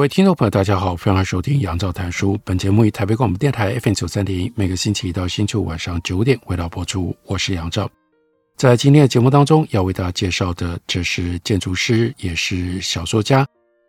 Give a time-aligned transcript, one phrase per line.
[0.00, 2.40] 各位听众朋友，大家好，欢迎收听杨照谈书。
[2.42, 7.14] 本节目于台北广播电台 FM 九三点一，每个星期一到星期五晚上九点为大家播出。
[7.26, 7.86] 我是杨照，
[8.56, 13.46] 在今天的节目当中，要为大家介绍的，这是建筑师，也是小说家，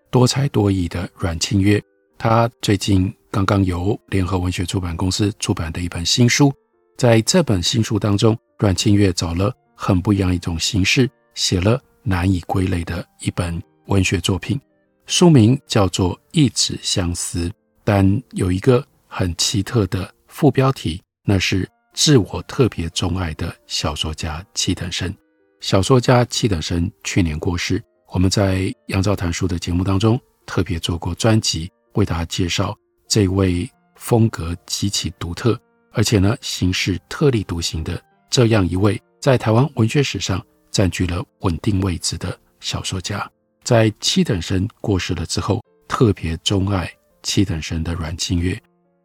[0.10, 1.82] 多才多艺的阮庆岳。
[2.18, 6.54] 他最近刚刚由联合文学出版公司出版的一本新书，
[6.98, 14.60] 在这本新书当中，阮庆月找了很不一样一种形式，写了难以归类的一本文学作品。
[15.05, 17.49] 书名叫做《一纸相思》，
[17.84, 25.13] 但有一个很奇特的副标题，那是“致我特别钟爱的小说家七等生”。
[25.60, 32.76] 小说家七等生去年过世，我们在杨照谈书的节目当中特别做过专辑，为大家介绍
[33.07, 35.60] 这位风格极其独特，
[35.91, 43.29] 而且呢行事特立独行的这样一位在台湾文学史上占据了稳定位置的小说家。
[43.63, 48.59] 在七等生过世了之后，特别钟爱七等生的阮庆岳，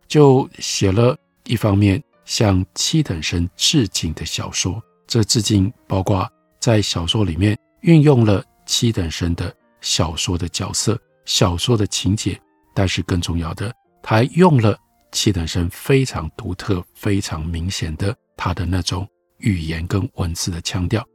[0.09, 4.83] 就写了一方面向七等生致敬的小说。
[5.07, 12.41] 这致敬包括在小说里面运用了七等生的小说的角色、小说的情节，
[12.75, 14.77] 但是更重要的，他还用了
[15.13, 19.07] 七等生非常独特、非常明显的他的那种
[19.39, 21.07] 语言跟文字的腔调。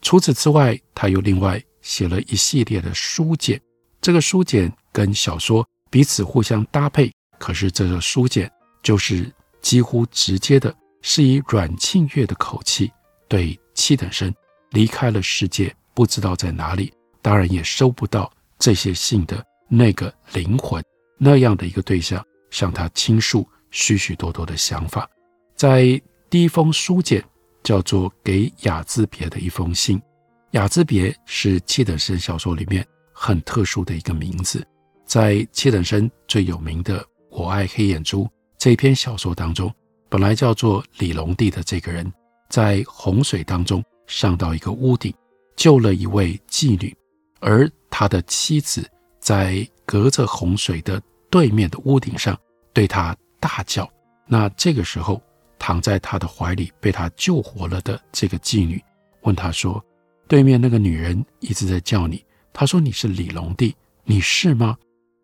[0.00, 1.62] 除此之外，他又另外。
[1.86, 3.60] 写了一系列的书简，
[4.00, 8.50] 这个书简跟小说彼此互相搭配，可是这个书简
[8.82, 9.32] 就是
[9.62, 12.90] 几乎直接的，是以阮庆月的口气
[13.28, 14.34] 对七等生
[14.70, 16.92] 离开了世界，不知道在哪里，
[17.22, 20.82] 当然也收不到这些信的那个灵魂
[21.16, 22.20] 那样的一个对象，
[22.50, 25.08] 向他倾诉许许多多的想法。
[25.54, 27.24] 在第一封书简
[27.62, 30.02] 叫做给雅字别的一封信。
[30.56, 34.66] 雅兹别是七等生小说里面很特殊的一个名字，
[35.04, 38.24] 在七等生最有名的《我爱黑眼珠》
[38.56, 39.70] 这篇小说当中，
[40.08, 42.10] 本来叫做李龙帝的这个人，
[42.48, 45.12] 在洪水当中上到一个屋顶，
[45.56, 46.96] 救了一位妓女，
[47.40, 48.82] 而他的妻子
[49.20, 52.34] 在隔着洪水的对面的屋顶上
[52.72, 53.86] 对他大叫。
[54.26, 55.20] 那这个时候，
[55.58, 58.82] 躺在他的怀里被他救活了的这个妓女
[59.20, 59.84] 问他说。
[60.28, 64.76] 对面那个女人一直在叫你，她说你是李龙第，你是吗？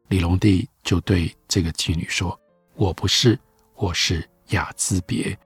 [0.09, 2.39] 李龙第就对这个妓女说
[2.77, 3.39] ：“我不是，
[3.75, 5.37] 我是雅兹别。”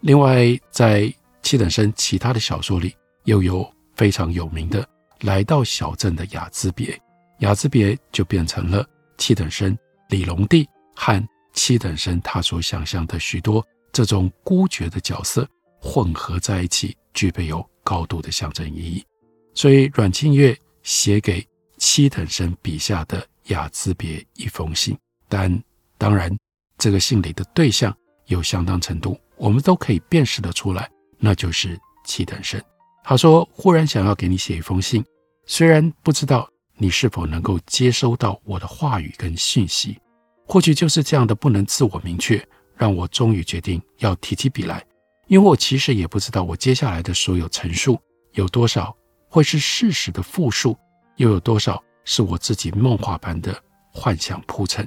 [0.00, 4.86] 另外，在七等生其他的小说里，又有非常有名的
[5.20, 7.00] 来到小镇的雅兹别，
[7.38, 8.86] 雅兹别就变成了
[9.16, 9.76] 七等生
[10.10, 15.48] 李龙第和七等生他所想象的许多这种孤绝的角色
[15.80, 17.66] 混合在一起，具备有。
[17.88, 19.02] 高度的象征意义，
[19.54, 21.42] 所以阮庆月写给
[21.78, 24.94] 七等生笔下的雅兹别一封信，
[25.26, 25.50] 但
[25.96, 26.30] 当然，
[26.76, 32.62] 这个信里的对象有相当程度，我们都可以辨识得出来，那就是七等生。
[33.02, 35.02] 他说：“忽然想要给你写一封信，
[35.46, 39.98] 虽然不知道你是否能够接收到我的话语跟讯息，
[40.46, 44.84] 或许就是这样的不能自我明确，让我终于决定要提起笔来。”
[45.28, 47.98] 因为我其实也不知道，我接下来的所有陈述
[48.32, 48.94] 有多少
[49.28, 50.76] 会是事实的复述，
[51.16, 53.54] 又有多少是我自己梦话般的
[53.92, 54.86] 幻想铺陈。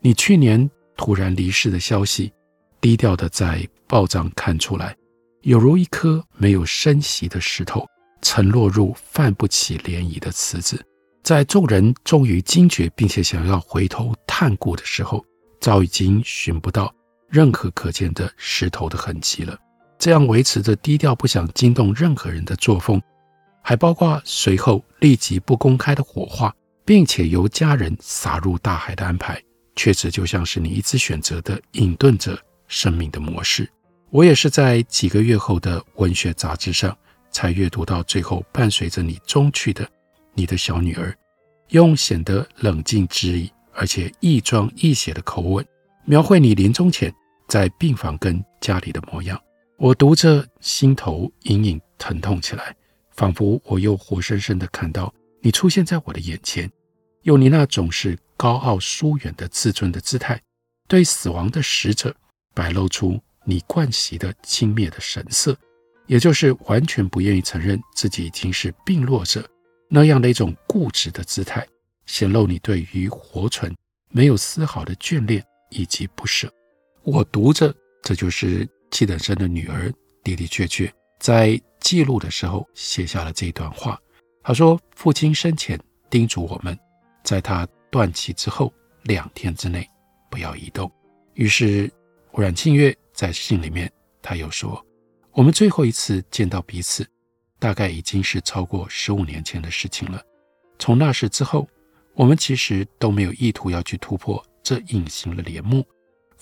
[0.00, 2.32] 你去年突然离世的消息，
[2.80, 4.96] 低调的在报章看出来，
[5.42, 7.86] 有如一颗没有生息的石头，
[8.22, 10.82] 沉落入泛不起涟漪的池子。
[11.22, 15.24] 在众人终于惊觉并且想要回头探顾的时候，
[15.60, 16.92] 早已经寻不到
[17.28, 19.56] 任何可见的石头的痕迹了。
[20.02, 23.00] 这样维持着低调，不想惊动任何人的作风，
[23.62, 26.52] 还包括随后立即不公开的火化，
[26.84, 29.40] 并且由家人撒入大海的安排，
[29.76, 33.70] 确实就像是你一直选择的隐遁着生命的模式。
[34.10, 36.98] 我也是在几个月后的文学杂志上，
[37.30, 39.88] 才阅读到最后，伴随着你终去的
[40.34, 41.16] 你的小女儿，
[41.68, 45.64] 用显得冷静之意，而且亦庄亦谐的口吻，
[46.04, 47.14] 描绘你临终前
[47.46, 49.40] 在病房跟家里的模样。
[49.82, 52.72] 我读着，心头隐隐疼痛起来。
[53.10, 56.70] 仿佛我又活生生地看到你出现在我的眼前，
[57.22, 60.40] 用你那总是高傲疏远的自尊的姿态，
[60.86, 62.14] 对死亡的使者
[62.54, 65.58] 摆露出你惯习的轻蔑的神色，
[66.06, 69.44] 也就是完全不愿意承认自己已经是病弱者
[69.88, 71.66] 那样的一种固执的姿态，
[72.06, 73.74] 显露你对于活存
[74.10, 76.48] 没有丝毫的眷恋以及不舍。
[77.02, 79.92] 我读着，这就是七等生的女儿
[80.22, 84.00] 的的确确在记录的时候写下了这一段话。
[84.44, 85.80] 她说：“父亲生前
[86.10, 86.78] 叮嘱我们，
[87.24, 88.72] 在他断气之后
[89.04, 89.88] 两天之内
[90.30, 90.90] 不要移动。”
[91.34, 91.90] 于是
[92.32, 93.90] 阮庆月在信里面，
[94.20, 94.84] 他又说
[95.32, 97.08] ：“我们最后一次见到彼此，
[97.58, 100.22] 大概已经是超过十五年前的事情了。
[100.78, 101.66] 从那时之后，
[102.14, 105.82] 我们其实都没有意图要去突破这隐形的帘幕。”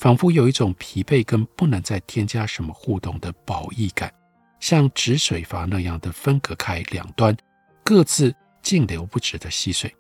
[0.01, 4.11] 仿佛有一种疲惫跟不能再添加什么互动的褒义感，
[4.59, 7.37] 像止水阀那样的分隔开两端，
[7.85, 9.95] 各自静流不止的溪水。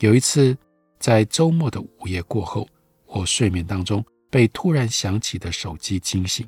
[0.00, 0.54] 有一次，
[0.98, 2.68] 在周末的午夜过后，
[3.06, 6.46] 我睡眠当中被突然响起的手机惊醒，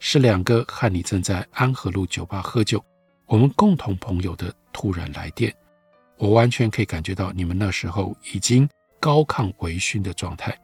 [0.00, 2.84] 是两个和你正在安和路酒吧喝酒，
[3.26, 5.54] 我们共同朋友的突然来电。
[6.16, 8.68] 我完全可以感觉到你们那时候已经
[8.98, 10.58] 高亢微醺的状态。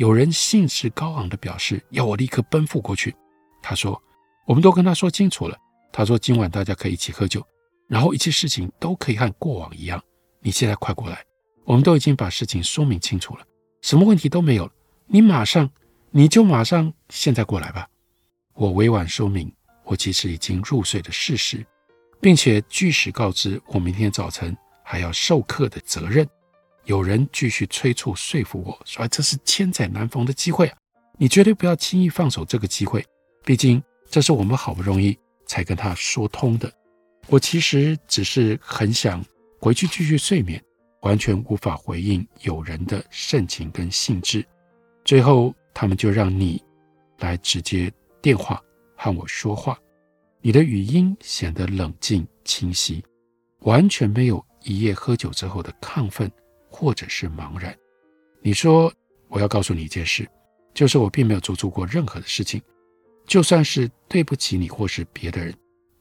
[0.00, 3.14] 有人兴致高昂地表示要我立刻奔赴过去。
[3.60, 4.02] 他说
[4.48, 5.54] ：“我们都跟他说清楚了。
[5.92, 7.46] 他说今晚大家可以一起喝酒，
[7.86, 10.02] 然后一切事情都可以和过往一样。
[10.40, 11.22] 你现在快过来，
[11.64, 13.44] 我们都已经把事情说明清楚了，
[13.82, 14.72] 什么问题都没有。
[15.06, 15.70] 你马上，
[16.10, 17.86] 你就马上现在过来吧。”
[18.56, 19.52] 我委婉说明
[19.84, 21.62] 我其实已经入睡的事实，
[22.22, 26.26] 并且据实告知我明天早晨还要授课的责任。
[26.84, 30.76] 有人继续催促说服我说：“这是千载难逢的机会啊，
[31.18, 33.04] 你绝对不要轻易放手这个机会。
[33.44, 35.16] 毕竟这是我们好不容易
[35.46, 36.72] 才跟他说通的。”
[37.28, 39.24] 我其实只是很想
[39.60, 40.60] 回去继续睡眠，
[41.02, 44.44] 完全无法回应友人的盛情跟兴致。
[45.04, 46.60] 最后，他们就让你
[47.18, 48.60] 来直接电话
[48.96, 49.78] 和我说话。
[50.40, 53.04] 你的语音显得冷静清晰，
[53.60, 56.28] 完全没有一夜喝酒之后的亢奋。
[56.70, 57.76] 或者是茫然，
[58.40, 58.90] 你说
[59.28, 60.26] 我要告诉你一件事，
[60.72, 62.62] 就是我并没有做错过任何的事情，
[63.26, 65.54] 就算是对不起你或是别的人，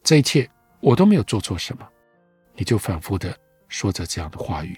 [0.04, 0.50] 这一切
[0.80, 1.86] 我都没有做错什么。
[2.56, 3.36] 你就反复的
[3.68, 4.78] 说着这样的话语，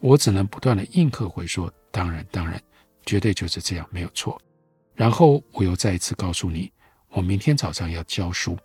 [0.00, 2.60] 我只能不断的应和回说，当然当然，
[3.06, 4.40] 绝对就是这样，没有错。
[4.94, 6.70] 然后我又再一次告诉你，
[7.10, 8.58] 我明天早上要教书，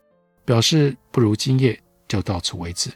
[0.44, 2.90] 表示不如今夜就到此为止，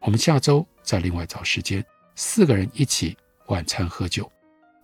[0.00, 3.16] 我们下周再另外找时间，四个人一起。
[3.46, 4.30] 晚餐喝酒，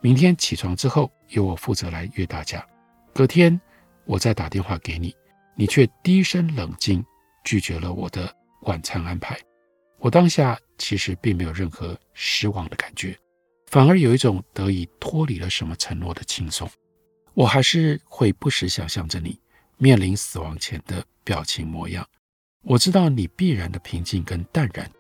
[0.01, 2.65] 明天起床之后由我负责来约大家。
[3.15, 3.61] 隔天
[4.05, 5.15] 我再打电话给你，
[5.57, 7.05] 你却低声冷静
[7.45, 9.39] 拒绝了我的晚餐安排。
[9.99, 13.19] 我当下其实并没有任何失望的感觉，
[13.67, 16.69] 反而有一种得以脱离了什么承诺的轻松。
[17.35, 19.41] 我还是会不时想象着你
[19.77, 22.07] 面临死亡前的表情模样。
[22.63, 24.91] 我知道你必然的平静跟淡然，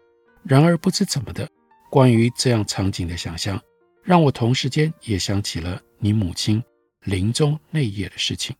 [0.42, 1.48] 然而不知怎么的。
[1.90, 3.60] 关于这样场景的想象，
[4.02, 6.62] 让我同时间也想起了你母亲
[7.04, 8.54] 临终那夜的事情。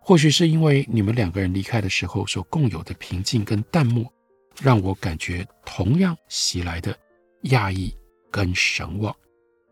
[0.00, 4.10] 或许是因为你们两个人离开的时候所共有的平静跟淡漠，
[4.60, 6.96] 让我感觉同样袭来的
[7.42, 7.94] 压抑
[8.30, 9.14] 跟神往。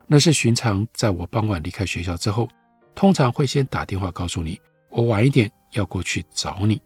[0.06, 2.48] 那是寻常在我傍晚离开学校之后，
[2.94, 4.60] 通常会先打电话告诉你，
[4.90, 6.80] 我晚一点要过去找你。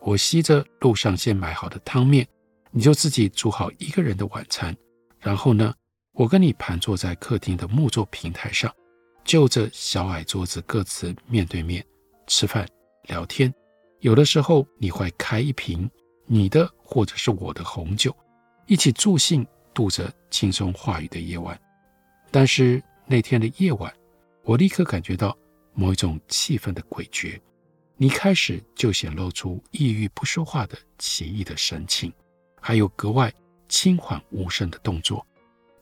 [0.00, 2.26] 我吸着路上先买好的汤面，
[2.70, 4.76] 你就自己煮好一个人的晚餐。
[5.20, 5.74] 然后呢，
[6.12, 8.74] 我跟你盘坐在客厅的木座平台上，
[9.22, 11.84] 就着小矮桌子，各自面对面
[12.26, 12.66] 吃饭
[13.04, 13.52] 聊天。
[14.00, 15.88] 有的时候你会开一瓶
[16.26, 18.16] 你的或者是我的红酒，
[18.66, 21.60] 一起助兴度着轻松话语的夜晚。
[22.30, 23.92] 但是那天的夜晚，
[24.42, 25.36] 我立刻感觉到
[25.74, 27.38] 某一种气氛的诡谲。
[27.96, 32.10] 你开始就显露出抑郁不说话的奇异的神情，
[32.58, 33.30] 还有格外。
[33.70, 35.26] 轻缓无声的动作，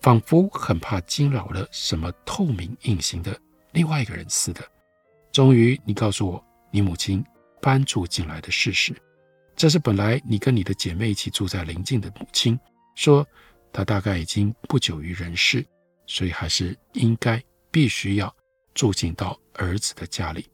[0.00, 3.37] 仿佛很怕惊扰了什么透明隐形的
[3.73, 4.62] 另外一个人似的。
[5.33, 7.25] 终于，你告诉我你母亲
[7.61, 8.95] 搬住进来的事实。
[9.57, 12.57] 这是本来你跟你的姐妹一起住在邻近的母亲
[12.95, 13.26] 说，
[13.73, 15.66] 她大概已经不久于人世，
[16.07, 18.33] 所以还是应该必须要
[18.75, 20.47] 住进到儿子的家里。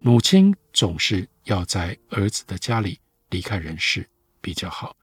[0.00, 2.98] 母亲总是要在儿子的家里
[3.30, 4.08] 离开人世
[4.40, 4.96] 比较好，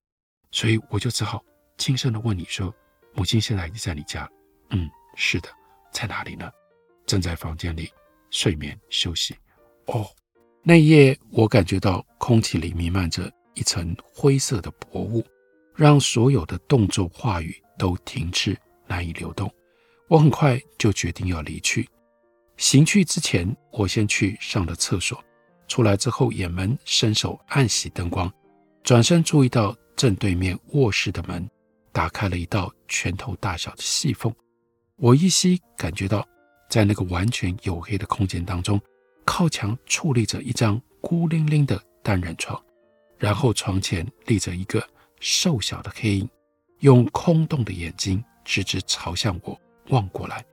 [0.52, 1.42] 所以我就只好。
[1.80, 2.72] 轻声地问你说
[3.16, 4.30] ：“母亲现在已经在你家
[4.70, 5.50] ？”“嗯，是的，
[5.92, 6.52] 在哪里呢
[7.08, 7.90] ？”“正在房间里
[8.30, 9.36] 睡眠休息。
[9.88, 10.08] ”“哦。”
[10.62, 15.26] 那一夜，我感觉到空气里弥漫着一层灰色的薄雾，
[15.74, 18.56] 让所有的动作话语都停滞，
[18.86, 19.52] 难以流动。
[20.10, 21.90] 我很快就决定要离去。
[22.58, 25.24] 行去之前，我先去上了厕所。
[25.70, 28.32] 出来之后，掩门，伸手暗熄灯光，
[28.84, 31.50] 转身注意到正对面卧室的门
[31.92, 34.34] 打开了一道拳头大小的细缝。
[34.98, 36.28] 我依稀感觉到，
[36.70, 38.80] 在那个完全黝黑的空间当中，
[39.26, 42.62] 靠墙矗立着一张孤零零的单人床，
[43.18, 44.86] 然后床前立着一个
[45.20, 46.30] 瘦小的黑影，
[46.80, 50.44] 用空洞的眼睛直直朝向我望过来。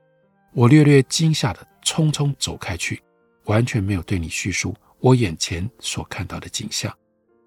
[0.53, 3.01] 我略略惊吓地匆匆走开去，
[3.45, 4.75] 完全没有对你叙述。
[4.99, 6.91] 我眼前所看到的景象，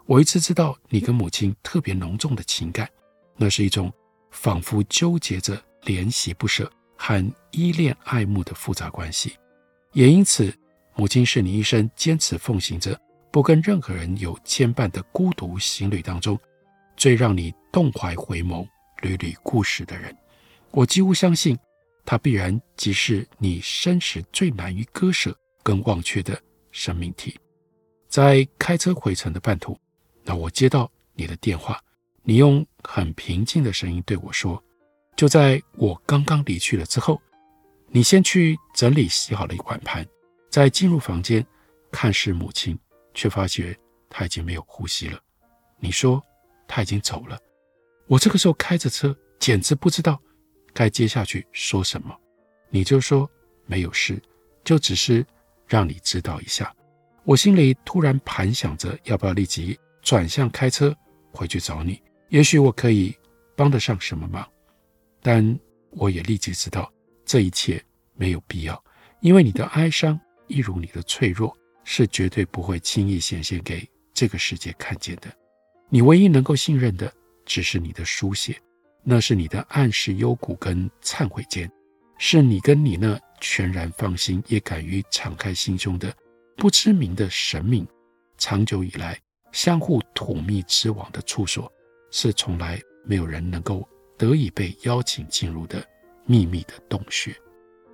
[0.07, 2.89] 我一直知道你跟母亲特别浓重的情感，
[3.41, 3.91] 那是一种
[4.31, 9.33] 仿佛纠结着怜惜不舍和依恋爱慕的复杂关系，
[9.95, 10.55] 也因此，
[10.95, 13.01] 母亲是你一生坚持奉行着
[13.33, 16.39] 不跟任何人有牵绊的孤独行旅当中，
[16.99, 18.69] 最让你动怀回眸、
[19.01, 20.15] 屡屡故事的人。
[20.71, 21.59] 我几乎相信，
[22.05, 26.39] 她必然即是你生时最难于割舍跟忘却的。
[26.73, 27.37] 生命体，
[28.09, 29.77] 在开车回程的半途，
[30.23, 31.81] 那我接到你的电话，
[32.23, 34.63] 你用很平静的声音对我说
[35.17, 37.21] ：“就在我刚刚离去了之后，
[37.89, 40.07] 你先去整理洗好了碗盘，
[40.49, 41.45] 再进入房间
[41.91, 42.79] 看视母亲，
[43.15, 45.19] 却发觉她已经没有呼吸了。
[45.79, 46.23] 你说
[46.69, 47.39] 她已经走了。
[48.07, 50.21] 我这个时候开着车，简直不知道
[50.73, 52.17] 该接下去说什么。
[52.69, 53.29] 你就说
[53.67, 54.21] 没有事，
[54.65, 55.27] 就只是。”
[55.71, 56.75] 让你知道一下，
[57.23, 60.93] 我心里突然盘想着要不要立即转向开车
[61.31, 62.03] 回去找你。
[62.31, 63.15] 也许我可以
[63.55, 64.49] 帮得上什么忙，
[65.21, 65.59] 但
[65.91, 66.91] 我也立即知道
[67.25, 67.83] 这一切
[68.15, 68.83] 没有必要，
[69.21, 75.29] 因为你的哀伤一如你的脆弱，是绝对不会轻易显现给这个世界看见的。
[75.89, 77.13] 你唯一能够信任的
[77.45, 78.57] 只是你的书写，
[79.03, 81.71] 那是你的暗示幽谷跟忏悔间，
[82.19, 83.21] 是你跟你那。
[83.43, 86.15] 全然放心，也敢于敞开心胸的
[86.59, 87.89] 不知名的神明，
[88.37, 89.19] 长久以来
[89.51, 91.73] 相互吐蜜之网的处所，
[92.11, 95.83] 是从来没有人能够得以被邀请进入的
[96.27, 97.35] 秘密的洞穴。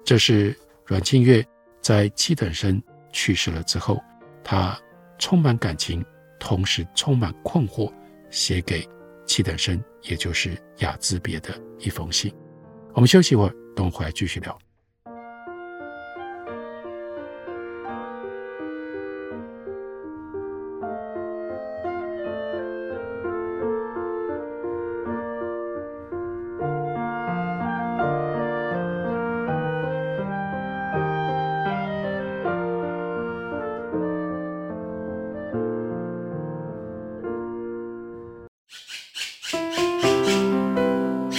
[0.05, 1.45] 这是阮庆月
[1.81, 2.83] 在七等生
[3.13, 4.03] 去世了之后，
[4.43, 4.79] 他
[5.19, 6.05] 充满感情，
[6.39, 7.93] 同时充满困惑，
[8.31, 8.89] 写给
[9.25, 12.33] 七等生，也就是雅兹别的一封信。
[12.93, 14.57] 我们休息一会儿，等我回来继续聊。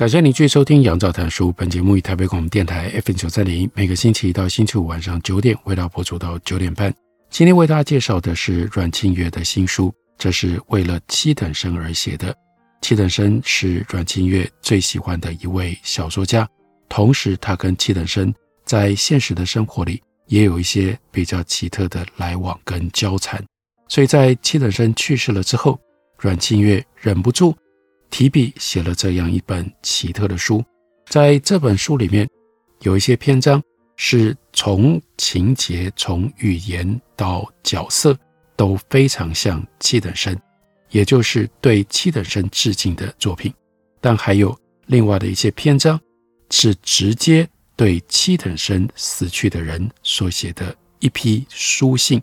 [0.00, 1.50] 感谢您继续收听《杨照谈书》。
[1.52, 6.90] 本节目以台北广播电台 FM 九三点一，每个星期一到星期五晚上九点，为大家播出到九点半。
[7.28, 12.34] 今天为大家介绍的是阮庆月的新书，这是为了七等生而写的。
[12.80, 16.48] 七等生是阮庆月最喜欢的一位小说家，
[16.88, 18.32] 同时他跟七等生
[18.64, 23.38] 在现实的生活里也有一些比较奇特的来往跟交缠。
[23.86, 25.78] 所以在七等生去世了之后，
[26.18, 27.54] 阮庆月忍不住。
[28.10, 30.62] 提笔写了这样一本奇特的书，
[31.06, 32.28] 在这本书里面，
[32.80, 33.62] 有一些篇章
[33.96, 38.16] 是从情节、从语言到角色
[38.56, 40.36] 都非常像七等生，
[40.90, 43.52] 也就是对七等生致敬的作品。
[44.00, 45.98] 但还有另外的一些篇章，
[46.50, 52.20] 是直接对七等生死去的人所写的一批书信。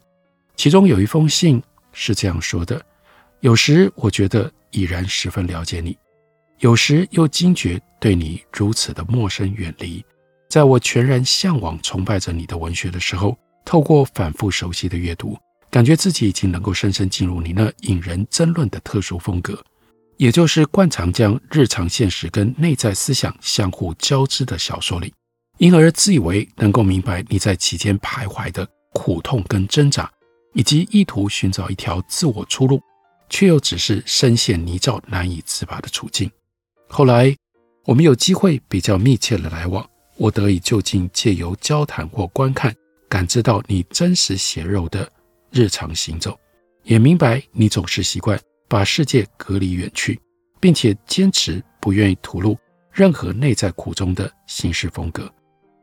[0.56, 1.62] 其中有一封信
[1.94, 2.84] 是这样说的
[3.48, 5.98] ：“有时我觉得已然十分了解你，
[6.60, 10.04] 有时又惊觉对你如此的陌生远离。
[10.50, 15.38] 在我全然向往、崇拜着你的文学的时候，透过反复熟悉的阅读，
[15.72, 19.63] 感觉自己已经能够深深进入你那引人争论的特殊风格，
[20.18, 25.13] 也就是惯常将日常现实跟内在思想相互交织的小说里，
[25.58, 30.12] 因而自以为能够明白你在其间徘徊的苦痛跟挣扎。”
[30.54, 32.82] 以及意图寻找一条自我出路，
[33.29, 36.29] 却又只是深陷泥沼难以自拔的处境。
[36.88, 37.36] 后来，
[37.86, 42.75] 我们有机会比较密切的来往，我得以就近借由交谈或观看，
[43.10, 45.10] 感知到你真实血肉的
[45.51, 46.38] 日常行走，
[46.84, 50.19] 也明白你总是习惯把世界隔离远去，
[50.60, 52.57] 并且坚持不愿意吐露
[52.91, 55.31] 任何内在苦衷的行事风格。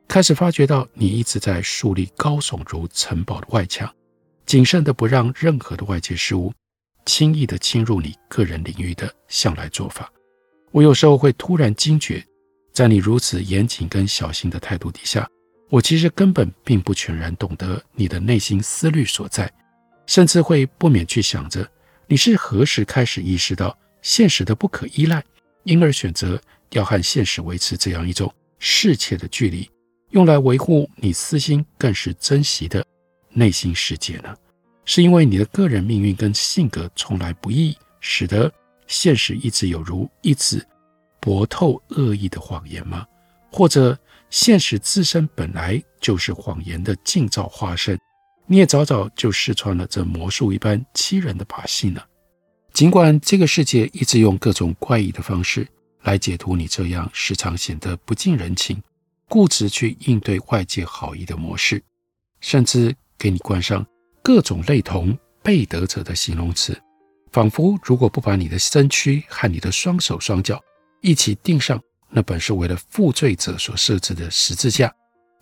[0.07, 3.91] 开始发觉到你一直在树立高耸如城堡的外墙。
[4.47, 6.53] 谨慎的不让任何的外界事物
[7.07, 10.11] 轻易的侵入你个人领域的向来做法，
[10.71, 12.25] 我有时候会突然惊觉，
[12.73, 15.29] 在你如此严谨跟小心的态度底下，
[15.69, 19.53] 我其实根本并不全然懂得你的内心思虑所在，
[20.07, 21.69] 甚至会不免去想着
[22.07, 25.23] 你是何时开始意识到现实的不可依赖，
[25.65, 29.69] 因而选择要和现实维持这样一种适切的距离，
[30.11, 32.85] 用来维护你私心更是珍惜的。
[33.37, 34.35] 内心世界呢？
[34.85, 38.53] 是因为你的个人命运跟性格从来不易，使得
[38.87, 40.65] 现实一直有如一直
[41.21, 43.07] 薄透恶意的谎言吗？
[43.51, 43.99] 或者
[44.31, 47.99] 现实自身本来就是谎言的镜照化身，
[48.47, 52.03] 你也早早就试穿了这魔术一般欺人的把戏呢？
[52.73, 55.67] 尽管这个世界一直用各种怪异的方式
[56.03, 58.83] 来解读你这样时常显得不近人情、
[59.29, 61.83] 固执去应对外界好意的模式，
[62.41, 62.95] 甚至。
[63.17, 63.87] 给你冠上
[64.25, 66.75] 各种类同背德者的形容词，
[67.31, 70.59] 仿佛如果不把你的身躯和你的双手双脚
[71.03, 71.79] 一起钉上
[72.11, 74.91] 那本是为了负罪者所设置的十字架，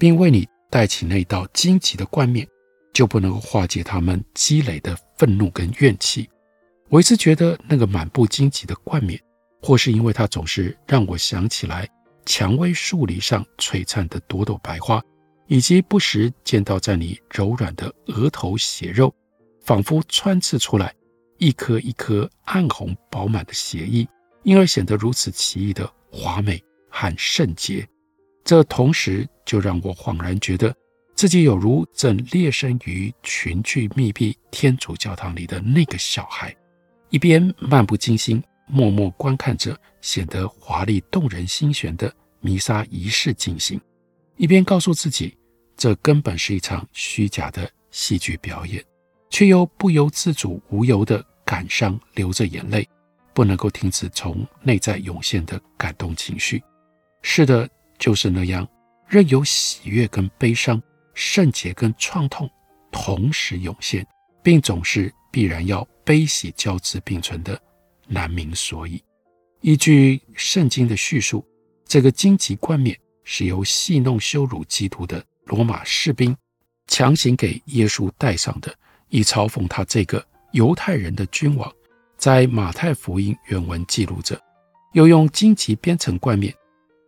[0.00, 2.44] 并为你戴起那道荆棘的冠冕，
[2.92, 6.28] 就不能化解他们积累的愤怒跟怨气。
[6.88, 9.16] 我一直觉得那个满布荆棘的冠冕，
[9.62, 11.88] 或是因为它总是让我想起来
[12.26, 15.00] 蔷薇树篱上璀璨的朵朵白花。
[15.46, 19.14] 以及不时见到在你柔软的额头血肉，
[19.60, 20.94] 仿佛穿刺出来
[21.38, 24.08] 一颗一颗暗红饱满的血液，
[24.44, 27.86] 因而显得如此奇异的华美和圣洁。
[28.44, 30.74] 这同时就让我恍然觉得
[31.14, 36.54] 自己有如正列身于群聚密闭天主教堂里的那个小孩，
[37.10, 43.80] 一边漫不经心默默观看着显得华丽动人心弦的弥撒仪式进行。
[44.36, 45.36] 一边告诉自己，
[45.76, 48.84] 这根本是一场虚假的戏剧表演，
[49.30, 52.88] 却又不由自主、无由的感伤，流着眼泪，
[53.34, 56.62] 不能够停止从内在涌现的感动情绪。
[57.20, 57.68] 是的，
[57.98, 58.66] 就是那样，
[59.06, 60.82] 任由喜悦跟悲伤、
[61.14, 62.50] 圣洁跟创痛
[62.90, 64.06] 同时涌现，
[64.42, 67.60] 并总是必然要悲喜交织并存的，
[68.08, 69.02] 难明所以。
[69.60, 71.46] 依据圣经的叙述，
[71.86, 72.98] 这个荆棘冠冕。
[73.24, 76.36] 是由戏弄羞辱基督的罗马士兵
[76.88, 78.74] 强行给耶稣戴上的，
[79.08, 81.72] 以嘲讽他这个犹太人的君王。
[82.16, 84.40] 在马太福音原文记录着，
[84.92, 86.54] 又用荆棘编成冠冕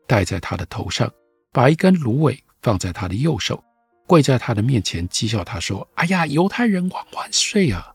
[0.07, 1.13] 戴在他的头上，
[1.53, 3.63] 把一根芦苇放在他的右手，
[4.07, 7.95] 跪在他的面前讥笑他说：“哎呀，犹太人王万岁啊！”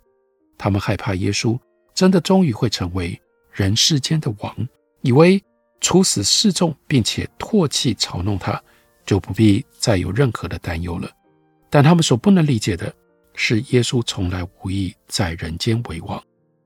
[0.57, 1.59] 他们害怕耶稣
[1.93, 3.19] 真的终于会成为
[3.51, 4.67] 人世间的王，
[5.01, 5.43] 以为。
[5.81, 8.61] 处死示众，并且唾弃嘲弄他，
[9.05, 11.09] 就不必再有任何的担忧了。
[11.69, 12.93] 但他们所不能理解的
[13.35, 16.21] 是，耶稣从来无意在人间为王，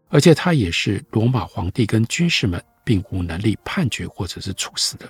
[0.10, 5.08] 而且他也是罗马皇帝跟军士们并无能力判决或者是处死的，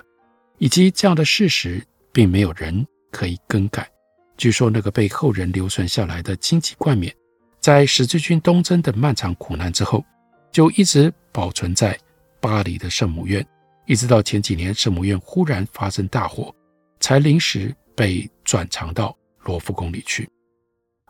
[0.58, 3.88] 以及这样的事实并没有人可以更改。
[4.36, 7.14] 据说那个被后人留存下来的荆棘冠冕，
[7.60, 10.04] 在十字军东征的漫长苦难之后，
[10.50, 11.98] 就一直保存在
[12.40, 13.46] 巴黎的圣母院。
[13.86, 16.54] 一直到前几年，圣母院忽然发生大火，
[17.00, 20.28] 才临时被转藏到罗浮宫里去。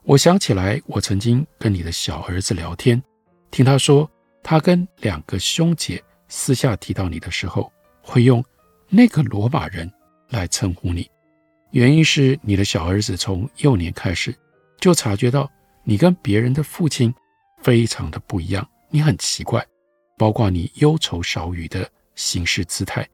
[0.02, 3.02] 我想起来，我曾经跟你的小儿子聊天，
[3.50, 4.10] 听他说，
[4.42, 8.44] 他跟两个兄姐私下提到你的时候，会用
[8.88, 9.90] 那个罗马人
[10.28, 11.08] 来称呼你。
[11.70, 14.32] 原因是你的小儿子从幼年开始
[14.78, 15.50] 就察觉到
[15.82, 17.12] 你跟别人的父亲
[17.62, 19.64] 非常的不一样，你很奇怪，
[20.18, 23.08] 包括你忧愁少语的行事姿态，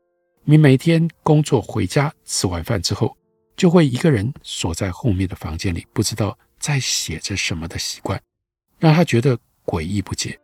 [0.44, 3.16] 你每天工作回家吃完饭之后，
[3.56, 8.20] 就会一个人锁在后面的房间里，不知道在写着什么的习惯，
[8.78, 10.38] 让他觉得诡异不解。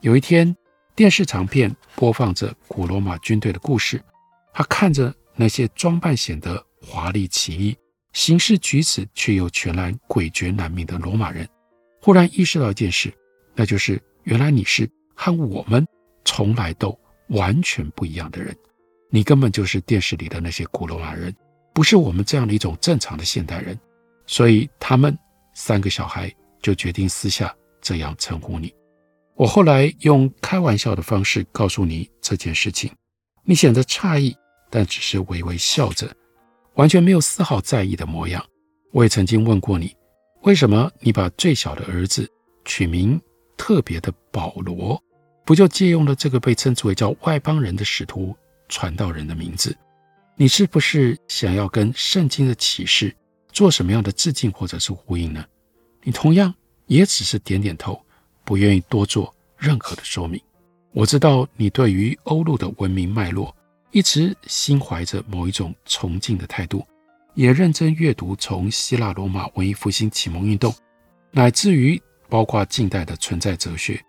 [0.00, 0.54] 有一天，
[0.94, 4.02] 电视长片播放着古罗马军队的故事，
[4.52, 7.76] 他看着那些装扮显得华丽奇异、
[8.12, 11.48] 行事举止却又全然诡谲难明的罗马人，
[12.00, 13.12] 忽然意识到一件事，
[13.54, 15.86] 那就是原来你是和我们
[16.24, 18.56] 从来都完全不一样的人，
[19.10, 21.34] 你根本就是电视里的那些古罗马人，
[21.72, 23.78] 不是我们这样的一种正常的现代人，
[24.26, 25.16] 所以他们
[25.54, 28.72] 三个小孩就决定私下这样称呼你。
[29.34, 32.90] 我后来用开玩笑的方式告诉你这件事情，
[33.44, 34.34] 你显得诧异，
[34.70, 36.10] 但只是微微笑着，
[36.74, 38.44] 完全没有丝毫在意的模样。
[38.92, 39.94] 我也曾经问过你，
[40.42, 42.26] 为什么你把最小的儿子
[42.64, 43.20] 取名
[43.58, 44.98] 特别的保罗，
[45.46, 48.36] 不就借用了这个被称之为叫外邦人的使徒
[48.68, 49.74] 传道人的名字？
[50.34, 53.14] 你是不是想要跟圣经的启示
[53.52, 55.42] 做什么样的致敬或者是呼应呢？
[56.02, 56.52] 你同样
[56.86, 57.98] 也只是点点头。
[58.44, 60.40] 不愿意多做任何的说明。
[60.92, 63.52] 我知道你对于欧陆的文明脉络
[63.90, 66.86] 一直心怀着某一种崇敬的态度，
[67.34, 70.72] 也认真阅读从希腊罗马文艺复兴启蒙运动，
[71.32, 74.00] 乃至于包括近代的存在哲学，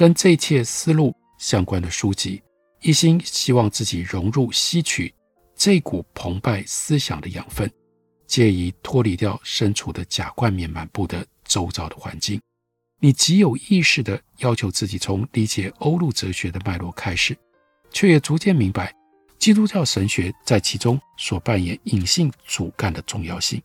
[0.00, 2.40] 跟这一切思路相关的书籍，
[2.80, 5.14] 一心希望自己融入吸取
[5.54, 7.70] 这股澎湃思想的养分，
[8.26, 12.40] 借以脱离掉身处的假冠冕满布的周遭的环境。
[12.98, 17.36] 你极有意识地要求自己从理解欧陆哲学的脉络开始，
[17.90, 18.94] 却也逐渐明白
[19.38, 23.62] 基督教神学在其中所扮演隐性主干的重要性，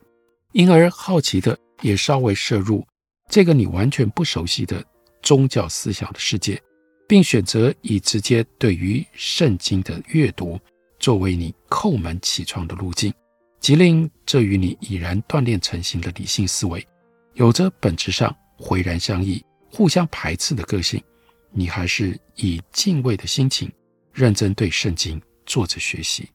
[0.51, 2.85] 因而好奇地也稍微摄入
[3.29, 4.85] 这个你完全不熟悉的
[5.25, 6.57] 宗教思想的世界，
[7.05, 10.57] 并选择以直接对于圣经的阅读
[10.99, 13.13] 作为你叩门起床的路径，
[13.59, 16.87] 即令这与你已然锻炼成型的理性思维
[17.33, 18.33] 有着本质上。
[18.57, 21.03] 浑然相异、互相排斥的个性，
[21.51, 23.69] 你还是以敬畏的心情，
[24.13, 26.29] 认真对圣经做着学习。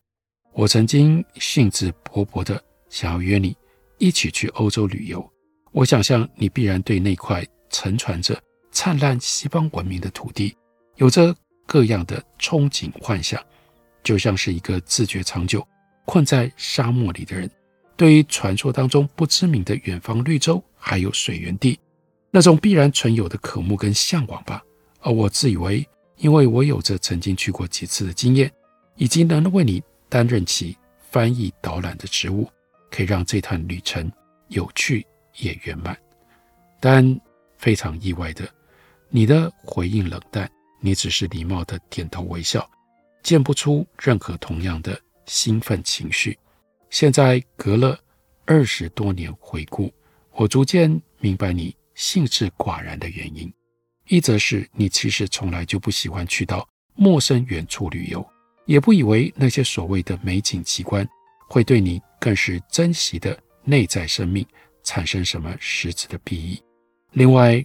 [0.52, 3.56] 我曾经兴致勃勃地想要约你
[3.96, 5.26] 一起去欧洲旅游，
[5.72, 8.38] 我想象你必然对那块沉船着
[8.70, 10.56] 灿烂西方文明的土地，
[10.96, 11.34] 有着
[11.66, 13.42] 各样的憧憬幻想，
[14.02, 15.66] 就像是一个自觉长久
[16.04, 17.50] 困在沙漠里的人，
[17.96, 21.78] 对于传说当中不知名的远方绿洲，还有水源地。
[22.30, 24.62] 那种必然存有的渴慕跟向往吧，
[25.00, 28.50] 而我自以为，因为我有着曾经去过几次的经验，
[28.94, 30.76] 以及能为你担任起
[31.10, 32.48] 翻译导览的职务，
[32.88, 34.10] 可以让这趟旅程
[34.46, 35.04] 有趣
[35.38, 35.96] 也圆满。
[36.78, 37.20] 但
[37.58, 38.48] 非常意外的，
[39.10, 42.68] 你的回应冷淡，你只是礼貌的点头微笑，
[43.22, 46.38] 见不出任何同样的兴奋情绪。
[46.88, 47.98] 现在隔了
[48.46, 49.92] 二十多年回顾，
[50.32, 51.74] 我逐渐明白你。
[51.96, 53.52] 兴致寡然的原因，
[54.06, 58.26] 一则是你其实从来就不喜欢去到陌生远处旅游，
[58.64, 61.06] 也不以为那些所谓的美景奇观
[61.46, 64.46] 会对你更是珍惜的内在生命
[64.82, 66.58] 产生什么实质的裨益。
[67.12, 67.62] 另外，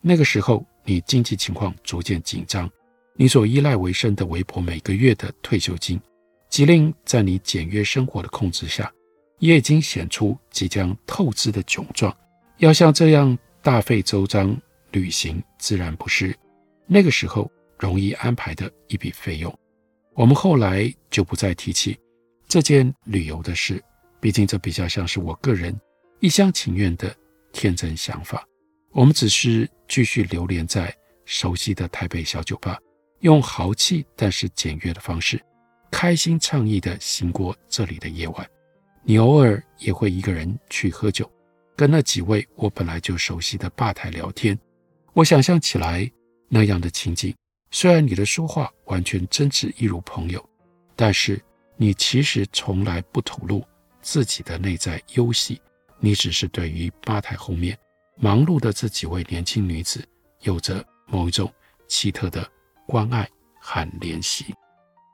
[0.00, 2.70] 那个时候你经济情况逐渐紧张，
[3.14, 6.00] 你所依赖为生的微薄每个月的退休金，
[6.48, 8.92] 即令在你简约生活的控制下，
[9.38, 12.16] 也已经显出即将透支的窘状。
[12.58, 13.38] 要像这样。
[13.64, 16.36] 大费周章旅行自然不是
[16.84, 19.56] 那个时候容易安排的一笔费用。
[20.14, 21.96] 我们后来就不再提起
[22.48, 23.80] 这件旅游的事，
[24.18, 25.80] 毕竟这比较像是我个人
[26.18, 27.14] 一厢情愿的
[27.52, 28.44] 天真想法。
[28.92, 32.78] 我们只是继续流连在熟悉的台北小酒吧，
[33.20, 35.40] 用豪气但是简约的方式，
[35.90, 38.46] 开心畅意地行过这里的夜晚。
[39.02, 41.30] 你偶尔也会一个人去喝酒。
[41.74, 44.56] 跟那几位我本来就熟悉的吧台聊天，
[45.14, 46.08] 我想象起来
[46.48, 47.34] 那样的情景。
[47.70, 50.46] 虽然你的说话完全真挚一如朋友，
[50.94, 51.40] 但是
[51.76, 53.64] 你其实从来不吐露
[54.02, 55.58] 自己的内在忧喜。
[55.98, 57.76] 你只是对于吧台后面
[58.16, 60.06] 忙碌的这几位年轻女子，
[60.40, 61.52] 有着某一种
[61.88, 62.48] 奇特的
[62.86, 63.28] 关爱
[63.60, 64.54] 和怜惜。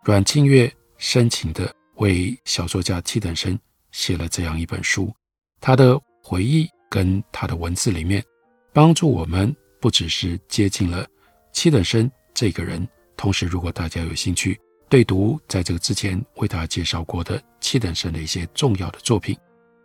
[0.05, 3.59] 阮庆月深情地为小说家七等生
[3.93, 5.13] 写了这样一本书，
[5.61, 6.01] 他的。
[6.21, 8.23] 回忆跟他的文字里面，
[8.75, 11.07] 帮助我们不只是接近了
[11.53, 19.35] 七等生这个人，同时如果大家有兴趣对读在这个之前为大家介绍过的七等生的一些重要的作品，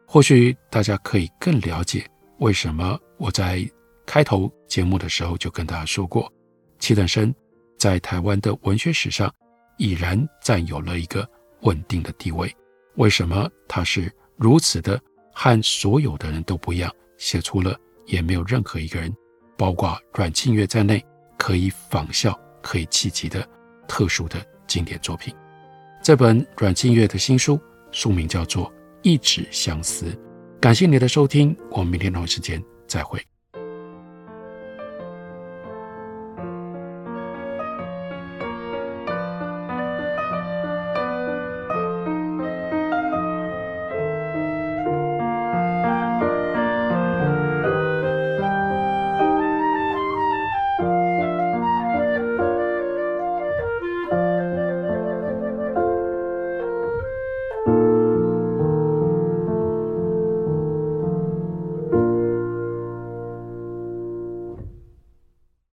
[0.05, 2.05] 或许大家可以更了解
[2.43, 3.65] 为什么我在
[4.05, 6.29] 开头节目的时候就跟大家说过，
[6.77, 7.33] 七等生
[7.77, 9.33] 在台湾的文学史上
[9.77, 11.25] 已然占有了一个
[11.61, 12.53] 稳定的地位。
[12.95, 15.01] 为什么他是如此的
[15.33, 19.15] 和所有的人都不一样，写出了也没有任何一个人，
[19.57, 21.01] 包括阮庆月在内，
[21.37, 23.47] 可以仿效、可以企及的
[23.87, 25.33] 特殊的经典作品？
[26.03, 27.57] 这本阮庆月的新书，
[27.93, 28.69] 书名叫做
[29.01, 30.07] 《一纸相思》。
[30.63, 33.21] 感谢你的收听，我们明天同一时间再会。